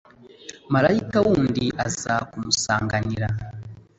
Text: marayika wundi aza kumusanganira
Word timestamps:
marayika 0.73 1.17
wundi 1.25 1.65
aza 1.85 2.15
kumusanganira 2.29 3.27